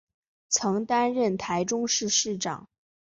[0.49, 2.67] 曾担任台中市市长。